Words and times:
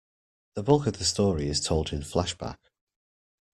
The 0.55 0.63
bulk 0.63 0.87
of 0.87 0.97
the 0.97 1.03
story 1.05 1.47
is 1.47 1.61
told 1.63 1.93
in 1.93 1.99
flashback. 1.99 2.57